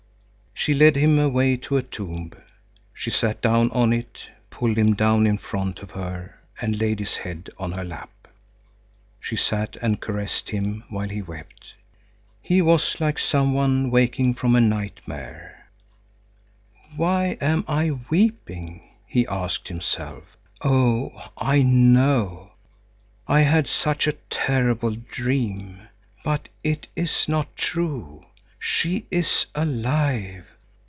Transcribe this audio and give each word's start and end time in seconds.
She 0.53 0.75
led 0.75 0.95
him 0.95 1.17
away 1.17 1.57
to 1.57 1.77
a 1.77 1.81
tomb. 1.81 2.33
She 2.93 3.09
sat 3.09 3.41
down 3.41 3.71
on 3.71 3.91
it, 3.91 4.29
pulled 4.51 4.77
him 4.77 4.93
down 4.93 5.25
in 5.25 5.39
front 5.39 5.79
of 5.81 5.89
her 5.89 6.37
and 6.61 6.77
laid 6.79 6.99
his 6.99 7.15
head 7.17 7.49
on 7.57 7.71
her 7.71 7.83
lap. 7.83 8.11
She 9.19 9.35
sat 9.35 9.75
and 9.81 9.99
caressed 9.99 10.51
him, 10.51 10.83
while 10.87 11.09
he 11.09 11.19
wept. 11.19 11.73
He 12.43 12.61
was 12.61 13.01
like 13.01 13.17
some 13.17 13.55
one 13.55 13.89
waking 13.89 14.35
from 14.35 14.55
a 14.55 14.61
nightmare. 14.61 15.65
"Why 16.95 17.39
am 17.41 17.65
I 17.67 17.93
weeping?" 18.11 18.83
he 19.07 19.25
asked 19.25 19.67
himself. 19.67 20.37
"Oh, 20.61 21.29
I 21.39 21.63
know; 21.63 22.51
I 23.27 23.39
had 23.39 23.67
such 23.67 24.05
a 24.05 24.13
terrible 24.29 24.95
dream. 25.09 25.87
But 26.23 26.49
it 26.63 26.85
is 26.95 27.27
not 27.27 27.57
true. 27.57 28.27
She 28.63 29.07
is 29.09 29.47
alive. 29.55 30.45